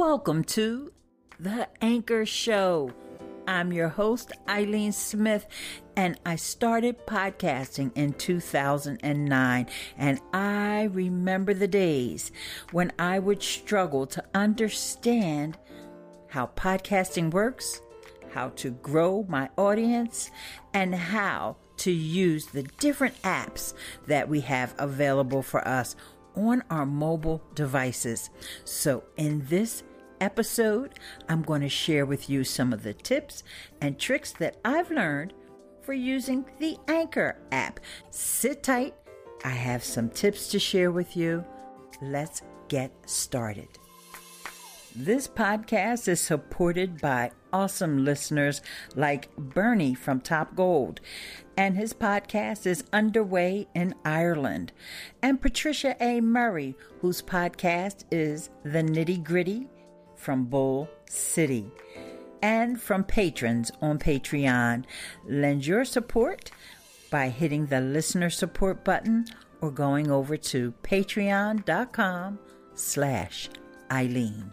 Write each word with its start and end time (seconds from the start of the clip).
Welcome 0.00 0.44
to 0.44 0.92
The 1.38 1.68
Anchor 1.82 2.24
Show. 2.24 2.90
I'm 3.46 3.70
your 3.70 3.90
host, 3.90 4.32
Eileen 4.48 4.92
Smith, 4.92 5.46
and 5.94 6.18
I 6.24 6.36
started 6.36 7.06
podcasting 7.06 7.92
in 7.94 8.14
2009. 8.14 9.66
And 9.98 10.20
I 10.32 10.84
remember 10.84 11.52
the 11.52 11.68
days 11.68 12.32
when 12.72 12.92
I 12.98 13.18
would 13.18 13.42
struggle 13.42 14.06
to 14.06 14.24
understand 14.32 15.58
how 16.28 16.46
podcasting 16.56 17.30
works, 17.30 17.82
how 18.32 18.48
to 18.56 18.70
grow 18.70 19.26
my 19.28 19.50
audience, 19.58 20.30
and 20.72 20.94
how 20.94 21.58
to 21.76 21.90
use 21.90 22.46
the 22.46 22.62
different 22.62 23.20
apps 23.20 23.74
that 24.06 24.30
we 24.30 24.40
have 24.40 24.74
available 24.78 25.42
for 25.42 25.66
us 25.68 25.94
on 26.34 26.62
our 26.70 26.86
mobile 26.86 27.42
devices. 27.54 28.30
So, 28.64 29.04
in 29.18 29.44
this 29.46 29.82
episode, 30.20 30.98
I'm 31.28 31.42
going 31.42 31.62
to 31.62 31.68
share 31.68 32.06
with 32.06 32.28
you 32.28 32.44
some 32.44 32.72
of 32.72 32.82
the 32.82 32.94
tips 32.94 33.42
and 33.80 33.98
tricks 33.98 34.32
that 34.32 34.56
I've 34.64 34.90
learned 34.90 35.34
for 35.82 35.92
using 35.92 36.44
the 36.58 36.76
Anchor 36.88 37.38
app. 37.52 37.80
Sit 38.10 38.62
tight, 38.62 38.94
I 39.44 39.50
have 39.50 39.82
some 39.82 40.10
tips 40.10 40.48
to 40.48 40.58
share 40.58 40.90
with 40.90 41.16
you. 41.16 41.44
Let's 42.02 42.42
get 42.68 42.92
started. 43.06 43.68
This 44.94 45.28
podcast 45.28 46.08
is 46.08 46.20
supported 46.20 47.00
by 47.00 47.30
awesome 47.52 48.04
listeners 48.04 48.60
like 48.96 49.34
Bernie 49.36 49.94
from 49.94 50.20
Top 50.20 50.56
Gold, 50.56 51.00
and 51.56 51.76
his 51.76 51.92
podcast 51.94 52.66
is 52.66 52.82
underway 52.92 53.68
in 53.72 53.94
Ireland, 54.04 54.72
and 55.22 55.40
Patricia 55.40 55.96
A. 56.00 56.20
Murray, 56.20 56.74
whose 57.00 57.22
podcast 57.22 58.04
is 58.10 58.50
The 58.64 58.82
Nitty 58.82 59.22
Gritty 59.22 59.68
from 60.20 60.44
Bull 60.44 60.88
City, 61.06 61.70
and 62.42 62.80
from 62.80 63.04
patrons 63.04 63.70
on 63.80 63.98
Patreon. 63.98 64.84
Lend 65.26 65.66
your 65.66 65.84
support 65.84 66.50
by 67.10 67.28
hitting 67.28 67.66
the 67.66 67.80
listener 67.80 68.30
support 68.30 68.84
button 68.84 69.26
or 69.60 69.70
going 69.70 70.10
over 70.10 70.36
to 70.36 70.72
patreon.com 70.82 72.38
slash 72.74 73.48
Eileen. 73.90 74.52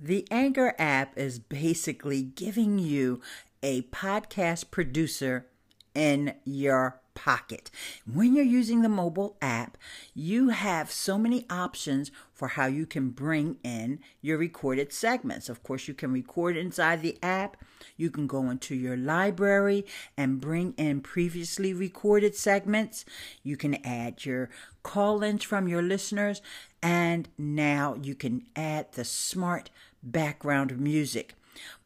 The 0.00 0.26
Anchor 0.30 0.74
app 0.78 1.16
is 1.16 1.38
basically 1.38 2.22
giving 2.22 2.78
you 2.78 3.22
a 3.62 3.82
podcast 3.82 4.70
producer 4.70 5.46
in 5.94 6.34
your 6.44 7.00
pocket. 7.14 7.70
When 8.12 8.34
you're 8.34 8.44
using 8.44 8.82
the 8.82 8.88
mobile 8.88 9.36
app, 9.40 9.78
you 10.14 10.50
have 10.50 10.90
so 10.90 11.16
many 11.16 11.46
options 11.48 12.10
for 12.32 12.48
how 12.48 12.66
you 12.66 12.86
can 12.86 13.10
bring 13.10 13.58
in 13.62 14.00
your 14.20 14.36
recorded 14.36 14.92
segments. 14.92 15.48
Of 15.48 15.62
course, 15.62 15.88
you 15.88 15.94
can 15.94 16.12
record 16.12 16.56
inside 16.56 17.02
the 17.02 17.16
app. 17.22 17.56
You 17.96 18.10
can 18.10 18.26
go 18.26 18.50
into 18.50 18.74
your 18.74 18.96
library 18.96 19.86
and 20.16 20.40
bring 20.40 20.74
in 20.76 21.00
previously 21.00 21.72
recorded 21.72 22.34
segments. 22.34 23.04
You 23.42 23.56
can 23.56 23.76
add 23.86 24.24
your 24.24 24.50
call 24.82 25.22
ins 25.22 25.44
from 25.44 25.68
your 25.68 25.82
listeners. 25.82 26.42
And 26.82 27.28
now 27.38 27.96
you 28.02 28.14
can 28.14 28.46
add 28.56 28.92
the 28.92 29.04
smart 29.04 29.70
background 30.02 30.78
music. 30.78 31.34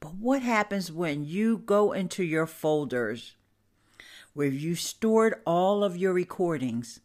But 0.01 0.15
what 0.15 0.43
happens 0.43 0.91
when 0.91 1.25
you 1.25 1.59
go 1.59 1.93
into 1.93 2.25
your 2.25 2.47
folders 2.47 3.35
where 4.39 4.47
you've 4.47 4.79
stored 4.79 5.35
all 5.45 5.83
of 5.83 5.97
your 5.97 6.13
recordings 6.13 7.01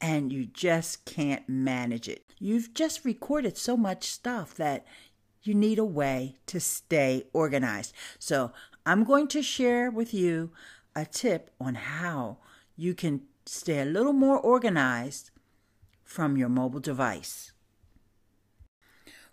and 0.00 0.32
you 0.32 0.46
just 0.46 1.04
can't 1.04 1.48
manage 1.48 2.08
it? 2.08 2.32
You've 2.38 2.72
just 2.72 3.04
recorded 3.04 3.58
so 3.58 3.76
much 3.76 4.04
stuff 4.04 4.54
that 4.54 4.86
you 5.42 5.52
need 5.52 5.80
a 5.80 5.84
way 5.84 6.36
to 6.46 6.60
stay 6.60 7.24
organized. 7.32 7.92
So, 8.20 8.52
I'm 8.86 9.02
going 9.02 9.26
to 9.28 9.42
share 9.42 9.90
with 9.90 10.14
you 10.14 10.52
a 10.94 11.04
tip 11.04 11.50
on 11.60 11.74
how 11.74 12.38
you 12.76 12.94
can 12.94 13.22
stay 13.46 13.80
a 13.80 13.84
little 13.84 14.12
more 14.12 14.38
organized 14.38 15.32
from 16.04 16.36
your 16.36 16.48
mobile 16.48 16.78
device 16.78 17.50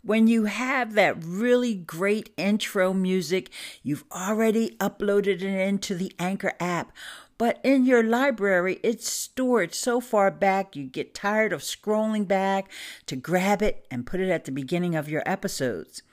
when 0.03 0.27
you 0.27 0.45
have 0.45 0.93
that 0.93 1.23
really 1.23 1.75
great 1.75 2.33
intro 2.37 2.93
music, 2.93 3.49
you've 3.83 4.03
already 4.11 4.75
uploaded 4.79 5.41
it 5.41 5.43
into 5.43 5.95
the 5.95 6.11
Anchor 6.17 6.53
app. 6.59 6.91
But 7.37 7.59
in 7.63 7.85
your 7.85 8.03
library, 8.03 8.79
it's 8.83 9.11
stored 9.11 9.73
so 9.73 9.99
far 9.99 10.29
back, 10.31 10.75
you 10.75 10.85
get 10.85 11.15
tired 11.15 11.53
of 11.53 11.61
scrolling 11.61 12.27
back 12.27 12.71
to 13.07 13.15
grab 13.15 13.61
it 13.61 13.85
and 13.89 14.05
put 14.05 14.19
it 14.19 14.29
at 14.29 14.45
the 14.45 14.51
beginning 14.51 14.95
of 14.95 15.09
your 15.09 15.23
episodes. 15.25 16.03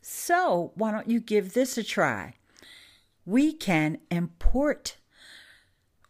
So, 0.00 0.72
why 0.76 0.92
don't 0.92 1.10
you 1.10 1.18
give 1.18 1.54
this 1.54 1.76
a 1.76 1.82
try? 1.82 2.34
We 3.24 3.52
can 3.52 3.98
import 4.10 4.96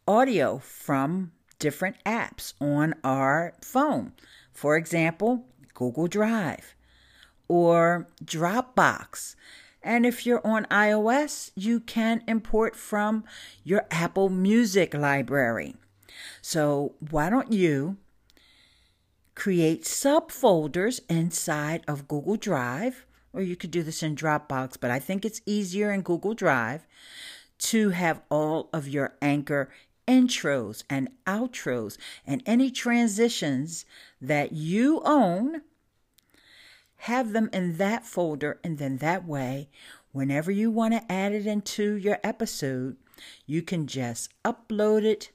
audio 0.07 0.59
from 0.59 1.33
different 1.59 1.97
apps 2.05 2.53
on 2.61 2.95
our 3.03 3.55
phone. 3.63 4.13
For 4.53 4.77
example, 4.77 5.47
Google 5.73 6.07
Drive 6.07 6.76
or 7.49 8.07
Dropbox. 8.25 9.35
And 9.83 10.05
if 10.05 10.27
you're 10.27 10.45
on 10.47 10.65
iOS, 10.67 11.53
you 11.55 11.81
can 11.81 12.23
import 12.27 12.75
from 12.75 13.25
your 13.63 13.87
Apple 13.91 14.29
Music 14.29 14.95
library. 14.95 15.77
So, 16.43 16.95
why 17.11 17.31
don't 17.31 17.53
you 17.53 17.99
create 19.37 19.85
subfolders 19.85 21.01
inside 21.09 21.85
of 21.87 22.09
Google 22.09 22.37
Drive, 22.37 23.07
or 23.33 23.43
you 23.43 23.55
could 23.55 23.71
do 23.71 23.83
this 23.83 24.03
in 24.03 24.17
Dropbox, 24.17 24.77
but 24.81 24.91
I 24.91 24.99
think 24.99 25.25
it's 25.25 25.43
easier 25.47 25.93
in 25.93 26.01
Google 26.01 26.35
Drive 26.35 26.87
to 27.59 27.91
have 27.91 28.23
all 28.31 28.69
of 28.73 28.89
your 28.89 29.15
anchor 29.23 29.71
intros 30.09 30.85
and 30.89 31.11
outros 31.27 31.99
and 32.27 32.43
any 32.47 32.71
transitions 32.71 33.85
that 34.21 34.53
you 34.53 35.03
own 35.05 35.63
have 36.99 37.33
them 37.33 37.51
in 37.53 37.77
that 37.77 38.05
folder, 38.05 38.59
and 38.65 38.79
then 38.79 38.99
that 38.99 39.27
way, 39.27 39.69
whenever 40.13 40.51
you 40.51 40.71
want 40.71 40.95
to 40.95 41.13
add 41.13 41.33
it 41.33 41.47
into 41.47 41.95
your 41.95 42.19
episode, 42.25 42.97
you 43.47 43.63
can 43.63 43.87
just 43.87 44.31
upload 44.45 45.05
it 45.05 45.31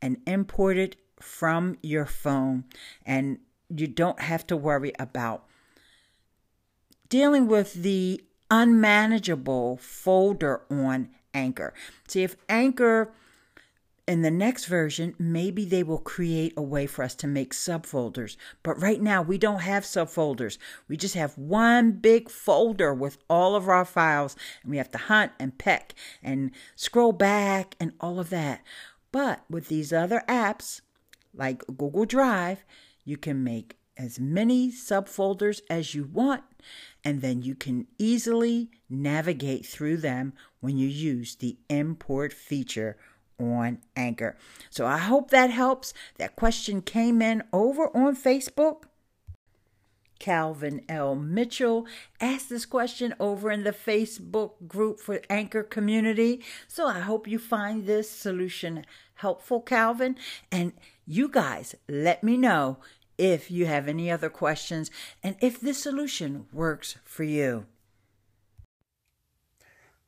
and 0.00 0.18
import 0.26 0.76
it 0.76 0.96
from 1.20 1.76
your 1.82 2.06
phone, 2.06 2.64
and 3.04 3.38
you 3.68 3.86
don't 3.86 4.20
have 4.20 4.46
to 4.46 4.56
worry 4.56 4.92
about 4.98 5.44
dealing 7.08 7.46
with 7.46 7.74
the 7.74 8.22
unmanageable 8.50 9.76
folder 9.78 10.62
on 10.70 11.08
Anchor. 11.34 11.74
See, 12.06 12.22
if 12.22 12.36
Anchor 12.48 13.12
in 14.08 14.22
the 14.22 14.30
next 14.30 14.64
version, 14.64 15.14
maybe 15.18 15.66
they 15.66 15.82
will 15.82 15.98
create 15.98 16.54
a 16.56 16.62
way 16.62 16.86
for 16.86 17.02
us 17.02 17.14
to 17.16 17.26
make 17.26 17.52
subfolders. 17.52 18.36
But 18.62 18.80
right 18.80 19.02
now, 19.02 19.20
we 19.20 19.36
don't 19.36 19.60
have 19.60 19.84
subfolders. 19.84 20.56
We 20.88 20.96
just 20.96 21.14
have 21.14 21.36
one 21.36 21.92
big 21.92 22.30
folder 22.30 22.94
with 22.94 23.18
all 23.28 23.54
of 23.54 23.68
our 23.68 23.84
files, 23.84 24.34
and 24.62 24.70
we 24.70 24.78
have 24.78 24.90
to 24.92 24.98
hunt 24.98 25.32
and 25.38 25.58
peck 25.58 25.94
and 26.22 26.52
scroll 26.74 27.12
back 27.12 27.76
and 27.78 27.92
all 28.00 28.18
of 28.18 28.30
that. 28.30 28.62
But 29.12 29.44
with 29.50 29.68
these 29.68 29.92
other 29.92 30.24
apps, 30.26 30.80
like 31.34 31.66
Google 31.66 32.06
Drive, 32.06 32.64
you 33.04 33.18
can 33.18 33.44
make 33.44 33.76
as 33.98 34.18
many 34.18 34.70
subfolders 34.72 35.60
as 35.68 35.94
you 35.94 36.04
want, 36.04 36.44
and 37.04 37.20
then 37.20 37.42
you 37.42 37.54
can 37.54 37.86
easily 37.98 38.70
navigate 38.88 39.66
through 39.66 39.98
them 39.98 40.32
when 40.60 40.78
you 40.78 40.88
use 40.88 41.36
the 41.36 41.58
import 41.68 42.32
feature 42.32 42.96
on 43.38 43.78
Anchor. 43.96 44.36
So 44.70 44.86
I 44.86 44.98
hope 44.98 45.30
that 45.30 45.50
helps. 45.50 45.94
That 46.18 46.36
question 46.36 46.82
came 46.82 47.22
in 47.22 47.42
over 47.52 47.96
on 47.96 48.16
Facebook. 48.16 48.84
Calvin 50.18 50.82
L. 50.88 51.14
Mitchell 51.14 51.86
asked 52.20 52.48
this 52.48 52.66
question 52.66 53.14
over 53.20 53.50
in 53.50 53.62
the 53.62 53.72
Facebook 53.72 54.66
group 54.66 54.98
for 54.98 55.20
Anchor 55.30 55.62
Community. 55.62 56.42
So 56.66 56.86
I 56.86 57.00
hope 57.00 57.28
you 57.28 57.38
find 57.38 57.86
this 57.86 58.10
solution 58.10 58.84
helpful, 59.14 59.60
Calvin. 59.60 60.16
And 60.50 60.72
you 61.06 61.28
guys, 61.28 61.74
let 61.88 62.24
me 62.24 62.36
know 62.36 62.78
if 63.16 63.50
you 63.50 63.66
have 63.66 63.88
any 63.88 64.10
other 64.10 64.30
questions 64.30 64.90
and 65.22 65.36
if 65.40 65.60
this 65.60 65.82
solution 65.82 66.46
works 66.52 66.96
for 67.04 67.24
you. 67.24 67.66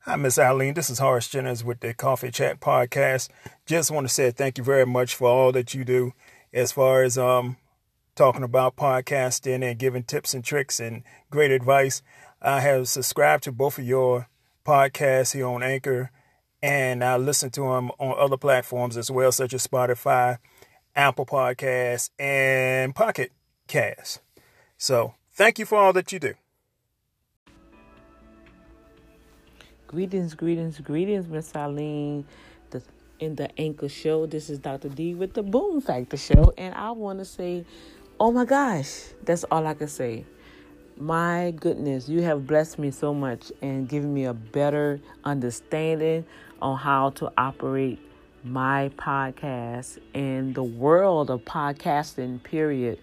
Hi, 0.05 0.15
Miss 0.15 0.39
Eileen. 0.39 0.73
This 0.73 0.89
is 0.89 0.99
Horace 0.99 1.27
Jennings 1.27 1.63
with 1.63 1.79
the 1.79 1.93
Coffee 1.93 2.31
Chat 2.31 2.59
Podcast. 2.59 3.29
Just 3.65 3.91
want 3.91 4.07
to 4.07 4.13
say 4.13 4.31
thank 4.31 4.57
you 4.57 4.63
very 4.63 4.85
much 4.85 5.13
for 5.13 5.27
all 5.27 5.51
that 5.51 5.73
you 5.73 5.85
do 5.85 6.13
as 6.51 6.71
far 6.71 7.03
as 7.03 7.17
um 7.17 7.57
talking 8.15 8.43
about 8.43 8.75
podcasting 8.75 9.63
and 9.63 9.77
giving 9.77 10.03
tips 10.03 10.33
and 10.33 10.43
tricks 10.43 10.79
and 10.79 11.03
great 11.29 11.51
advice. 11.51 12.01
I 12.41 12.61
have 12.61 12.87
subscribed 12.87 13.43
to 13.43 13.51
both 13.51 13.77
of 13.77 13.85
your 13.85 14.27
podcasts 14.65 15.33
here 15.33 15.45
on 15.45 15.61
Anchor, 15.61 16.09
and 16.63 17.03
I 17.03 17.17
listen 17.17 17.51
to 17.51 17.61
them 17.61 17.91
on 17.99 18.15
other 18.17 18.37
platforms 18.37 18.97
as 18.97 19.11
well, 19.11 19.31
such 19.31 19.53
as 19.53 19.67
Spotify. 19.67 20.39
Apple 20.95 21.25
Podcasts, 21.25 22.09
and 22.19 22.93
Pocket 22.93 23.31
Cast. 23.67 24.21
So 24.77 25.15
thank 25.31 25.59
you 25.59 25.65
for 25.65 25.77
all 25.77 25.93
that 25.93 26.11
you 26.11 26.19
do. 26.19 26.33
Greetings, 29.91 30.33
greetings, 30.35 30.79
greetings, 30.79 31.27
Miss 31.27 31.53
Eileen. 31.53 32.23
The, 32.69 32.81
in 33.19 33.35
the 33.35 33.49
Anchor 33.59 33.89
Show, 33.89 34.25
this 34.25 34.49
is 34.49 34.57
Dr. 34.57 34.87
D 34.87 35.15
with 35.15 35.33
the 35.33 35.43
Boom 35.43 35.81
Factor 35.81 36.15
Show, 36.15 36.53
and 36.57 36.73
I 36.75 36.91
want 36.91 37.19
to 37.19 37.25
say, 37.25 37.65
oh 38.17 38.31
my 38.31 38.45
gosh, 38.45 39.07
that's 39.25 39.43
all 39.51 39.67
I 39.67 39.73
can 39.73 39.89
say. 39.89 40.23
My 40.95 41.53
goodness, 41.59 42.07
you 42.07 42.21
have 42.21 42.47
blessed 42.47 42.79
me 42.79 42.89
so 42.89 43.13
much 43.13 43.51
and 43.61 43.89
given 43.89 44.13
me 44.13 44.23
a 44.23 44.33
better 44.33 45.01
understanding 45.25 46.23
on 46.61 46.77
how 46.77 47.09
to 47.09 47.29
operate 47.37 47.99
my 48.45 48.91
podcast 48.95 49.99
and 50.13 50.55
the 50.55 50.63
world 50.63 51.29
of 51.29 51.41
podcasting, 51.41 52.41
period. 52.41 52.97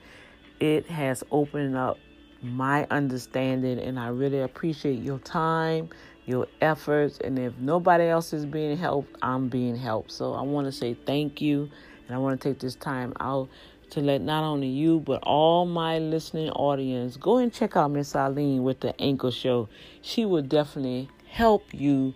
It 0.59 0.87
has 0.87 1.23
opened 1.31 1.77
up 1.77 1.99
my 2.41 2.87
understanding, 2.91 3.79
and 3.79 4.01
I 4.01 4.09
really 4.09 4.41
appreciate 4.41 5.03
your 5.03 5.19
time, 5.19 5.91
your 6.29 6.47
efforts. 6.61 7.19
And 7.19 7.39
if 7.39 7.57
nobody 7.59 8.05
else 8.05 8.33
is 8.33 8.45
being 8.45 8.77
helped, 8.77 9.17
I'm 9.23 9.49
being 9.49 9.77
helped. 9.77 10.13
So 10.13 10.35
I 10.35 10.43
want 10.43 10.67
to 10.67 10.73
say 10.73 10.95
thank 10.95 11.41
you, 11.41 11.71
and 12.07 12.15
I 12.15 12.19
want 12.19 12.41
to 12.41 12.49
take 12.49 12.61
this 12.61 12.75
time 12.75 13.15
out 13.19 13.49
to 13.91 14.01
let 14.01 14.21
not 14.21 14.45
only 14.45 14.67
you 14.67 15.01
but 15.01 15.23
all 15.23 15.65
my 15.65 15.99
listening 15.99 16.51
audience 16.51 17.17
go 17.17 17.39
and 17.39 17.51
check 17.51 17.75
out 17.75 17.91
Miss 17.91 18.15
Eileen 18.15 18.63
with 18.63 18.81
the 18.81 18.99
Anchor 19.01 19.31
Show. 19.31 19.71
She 20.03 20.27
will 20.27 20.43
definitely 20.43 21.09
help 21.27 21.65
you 21.73 22.13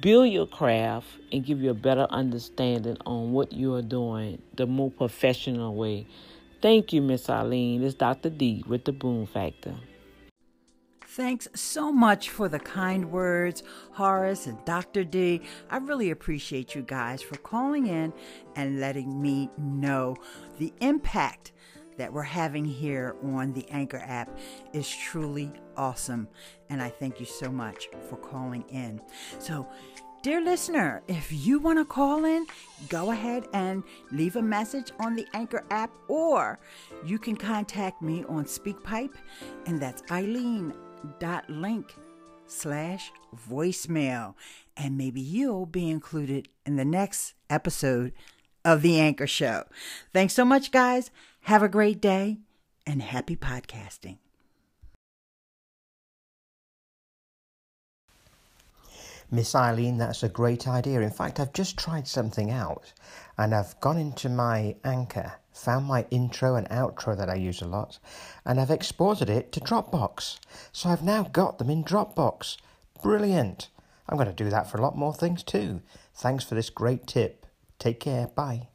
build 0.00 0.30
your 0.30 0.46
craft 0.46 1.06
and 1.30 1.44
give 1.44 1.60
you 1.60 1.70
a 1.70 1.74
better 1.74 2.06
understanding 2.08 2.96
on 3.04 3.32
what 3.32 3.52
you 3.52 3.74
are 3.74 3.82
doing 3.82 4.40
the 4.56 4.66
more 4.66 4.90
professional 4.90 5.74
way. 5.74 6.06
Thank 6.62 6.92
you, 6.92 7.02
Miss 7.02 7.28
Eileen. 7.28 7.82
It's 7.82 7.94
Dr. 7.94 8.30
D 8.30 8.64
with 8.66 8.84
the 8.84 8.92
Boom 8.92 9.26
Factor. 9.26 9.74
Thanks 11.16 11.46
so 11.54 11.92
much 11.92 12.30
for 12.30 12.48
the 12.48 12.58
kind 12.58 13.12
words, 13.12 13.62
Horace 13.90 14.46
and 14.46 14.64
Dr. 14.64 15.04
D. 15.04 15.42
I 15.68 15.76
really 15.76 16.10
appreciate 16.10 16.74
you 16.74 16.80
guys 16.80 17.20
for 17.20 17.36
calling 17.36 17.86
in 17.86 18.14
and 18.56 18.80
letting 18.80 19.20
me 19.20 19.50
know 19.58 20.16
the 20.58 20.72
impact 20.80 21.52
that 21.98 22.10
we're 22.10 22.22
having 22.22 22.64
here 22.64 23.14
on 23.22 23.52
the 23.52 23.68
Anchor 23.68 24.02
app 24.06 24.38
is 24.72 24.88
truly 24.88 25.52
awesome. 25.76 26.28
And 26.70 26.80
I 26.80 26.88
thank 26.88 27.20
you 27.20 27.26
so 27.26 27.50
much 27.50 27.90
for 28.08 28.16
calling 28.16 28.64
in. 28.70 28.98
So, 29.38 29.68
Dear 30.22 30.40
listener, 30.40 31.02
if 31.08 31.32
you 31.32 31.58
want 31.58 31.80
to 31.80 31.84
call 31.84 32.24
in, 32.26 32.46
go 32.88 33.10
ahead 33.10 33.48
and 33.52 33.82
leave 34.12 34.36
a 34.36 34.42
message 34.42 34.92
on 35.00 35.16
the 35.16 35.26
Anchor 35.34 35.64
app, 35.72 35.90
or 36.06 36.60
you 37.04 37.18
can 37.18 37.36
contact 37.36 38.00
me 38.00 38.24
on 38.28 38.44
SpeakPipe, 38.44 39.14
and 39.66 39.82
that's 39.82 40.04
Eileen.link 41.04 41.94
slash 42.46 43.12
voicemail. 43.50 44.34
And 44.76 44.96
maybe 44.96 45.20
you'll 45.20 45.66
be 45.66 45.88
included 45.90 46.48
in 46.66 46.76
the 46.76 46.84
next 46.84 47.34
episode 47.50 48.12
of 48.64 48.82
The 48.82 49.00
Anchor 49.00 49.26
Show. 49.26 49.64
Thanks 50.12 50.34
so 50.34 50.44
much, 50.44 50.70
guys. 50.70 51.10
Have 51.42 51.62
a 51.62 51.68
great 51.68 52.00
day 52.00 52.38
and 52.86 53.02
happy 53.02 53.36
podcasting. 53.36 54.18
Miss 59.34 59.54
Eileen, 59.54 59.96
that's 59.96 60.22
a 60.22 60.28
great 60.28 60.68
idea. 60.68 61.00
In 61.00 61.10
fact, 61.10 61.40
I've 61.40 61.54
just 61.54 61.78
tried 61.78 62.06
something 62.06 62.50
out 62.50 62.92
and 63.38 63.54
I've 63.54 63.80
gone 63.80 63.96
into 63.96 64.28
my 64.28 64.76
anchor, 64.84 65.32
found 65.54 65.86
my 65.86 66.04
intro 66.10 66.54
and 66.54 66.68
outro 66.68 67.16
that 67.16 67.30
I 67.30 67.36
use 67.36 67.62
a 67.62 67.66
lot, 67.66 67.98
and 68.44 68.60
I've 68.60 68.70
exported 68.70 69.30
it 69.30 69.50
to 69.52 69.60
Dropbox. 69.60 70.38
So 70.70 70.90
I've 70.90 71.02
now 71.02 71.22
got 71.22 71.56
them 71.56 71.70
in 71.70 71.82
Dropbox. 71.82 72.58
Brilliant. 73.02 73.70
I'm 74.06 74.18
going 74.18 74.28
to 74.28 74.34
do 74.34 74.50
that 74.50 74.70
for 74.70 74.76
a 74.76 74.82
lot 74.82 74.98
more 74.98 75.14
things 75.14 75.42
too. 75.42 75.80
Thanks 76.14 76.44
for 76.44 76.54
this 76.54 76.68
great 76.68 77.06
tip. 77.06 77.46
Take 77.78 78.00
care. 78.00 78.26
Bye. 78.26 78.68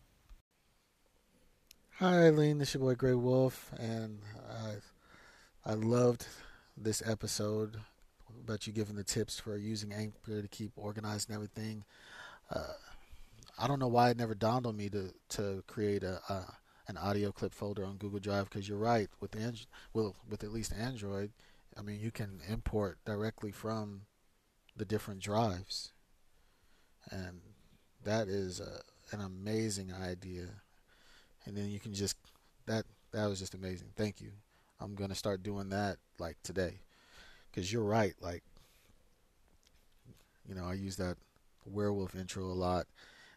Hi, 2.00 2.26
Eileen. 2.26 2.58
This 2.58 2.70
is 2.70 2.74
your 2.76 2.84
boy 2.84 2.96
Gray 2.96 3.14
Wolf, 3.14 3.72
and 3.78 4.22
I 4.50 4.78
I 5.70 5.76
loved 5.76 6.26
this 6.76 7.04
episode 7.06 7.82
about 8.44 8.68
you 8.68 8.74
giving 8.74 8.96
the 8.96 9.04
tips 9.04 9.40
for 9.40 9.58
using 9.58 9.94
Anchor 9.94 10.42
to 10.42 10.48
keep 10.48 10.72
organized 10.76 11.30
and 11.30 11.36
everything. 11.36 11.84
Uh, 12.50 12.74
I 13.60 13.68
don't 13.68 13.80
know 13.80 13.88
why 13.88 14.10
it 14.10 14.18
never 14.18 14.36
dawned 14.36 14.66
on 14.66 14.78
me 14.78 14.90
to 14.90 15.14
to 15.30 15.64
create 15.68 16.04
a, 16.04 16.22
a 16.30 16.46
an 16.88 16.98
audio 16.98 17.32
clip 17.32 17.54
folder 17.54 17.84
on 17.84 17.98
Google 17.98 18.20
Drive 18.20 18.50
because 18.50 18.68
you're 18.68 18.78
right 18.78 19.10
with 19.20 19.36
well, 19.94 20.16
with 20.30 20.44
at 20.44 20.54
least 20.54 20.74
Android, 20.74 21.32
I 21.78 21.82
mean 21.82 22.00
you 22.00 22.12
can 22.12 22.40
import 22.48 23.00
directly 23.06 23.52
from 23.52 24.02
the 24.76 24.86
different 24.86 25.20
drives, 25.20 25.92
and 27.12 27.42
that 28.04 28.28
is 28.28 28.60
a, 28.60 28.82
an 29.12 29.22
amazing 29.22 29.92
idea. 29.92 30.48
And 31.46 31.58
then 31.58 31.70
you 31.70 31.80
can 31.80 31.94
just 31.94 32.18
that 32.68 32.86
that 33.12 33.26
was 33.26 33.40
just 33.40 33.56
amazing. 33.56 33.90
Thank 33.96 34.22
you. 34.22 34.32
I'm 34.80 34.96
gonna 34.96 35.16
start 35.16 35.44
doing 35.44 35.70
that 35.70 35.98
like 36.20 36.38
today 36.44 36.82
because 37.58 37.74
you're 37.74 37.84
right. 37.84 38.14
Like, 38.22 38.44
you 40.48 40.54
know, 40.54 40.66
I 40.66 40.74
use 40.74 40.96
that 40.98 41.18
werewolf 41.66 42.16
intro 42.16 42.44
a 42.44 42.54
lot, 42.54 42.86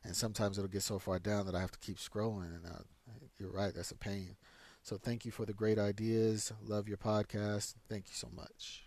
and 0.05 0.15
sometimes 0.15 0.59
it'll 0.59 0.69
get 0.69 0.83
so 0.83 0.99
far 0.99 1.19
down 1.19 1.47
that 1.47 1.55
I 1.55 1.61
have 1.61 1.71
to 1.71 1.79
keep 1.79 1.97
scrolling. 1.97 2.55
And 2.55 2.67
uh, 2.67 2.83
you're 3.39 3.51
right, 3.51 3.73
that's 3.75 3.93
a 3.93 3.97
pain. 3.97 4.37
So 4.83 4.99
thank 4.99 5.25
you 5.25 5.33
for 5.33 5.47
the 5.47 5.55
great 5.55 5.79
ideas. 5.79 6.53
Love 6.63 6.87
your 6.87 6.99
podcast. 6.99 7.77
Thank 7.89 8.09
you 8.09 8.15
so 8.15 8.29
much. 8.37 8.85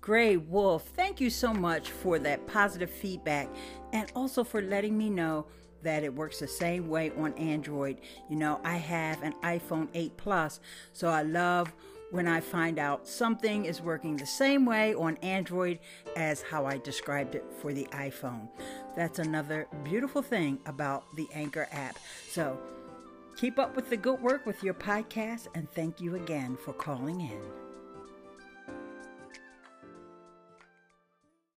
Gray 0.00 0.36
Wolf, 0.36 0.88
thank 0.96 1.20
you 1.20 1.30
so 1.30 1.54
much 1.54 1.92
for 1.92 2.18
that 2.18 2.48
positive 2.48 2.90
feedback 2.90 3.48
and 3.92 4.10
also 4.16 4.42
for 4.42 4.60
letting 4.60 4.98
me 4.98 5.08
know 5.10 5.46
that 5.82 6.02
it 6.02 6.12
works 6.12 6.40
the 6.40 6.48
same 6.48 6.88
way 6.88 7.12
on 7.16 7.34
Android. 7.34 8.00
You 8.28 8.34
know, 8.34 8.60
I 8.64 8.78
have 8.78 9.22
an 9.22 9.34
iPhone 9.44 9.86
8 9.94 10.16
Plus, 10.16 10.58
so 10.92 11.06
I 11.06 11.22
love 11.22 11.72
when 12.12 12.28
I 12.28 12.40
find 12.40 12.78
out 12.78 13.08
something 13.08 13.64
is 13.64 13.80
working 13.80 14.16
the 14.16 14.26
same 14.26 14.66
way 14.66 14.94
on 14.94 15.16
Android 15.16 15.78
as 16.14 16.42
how 16.42 16.66
I 16.66 16.76
described 16.76 17.34
it 17.34 17.44
for 17.60 17.72
the 17.72 17.86
iPhone. 17.86 18.48
That's 18.94 19.18
another 19.18 19.66
beautiful 19.82 20.20
thing 20.20 20.60
about 20.66 21.04
the 21.16 21.26
Anchor 21.32 21.66
app. 21.72 21.98
So 22.28 22.60
keep 23.36 23.58
up 23.58 23.74
with 23.74 23.88
the 23.88 23.96
good 23.96 24.20
work 24.20 24.44
with 24.44 24.62
your 24.62 24.74
podcast, 24.74 25.46
and 25.54 25.70
thank 25.72 26.02
you 26.02 26.16
again 26.16 26.58
for 26.62 26.74
calling 26.74 27.22
in. 27.22 27.71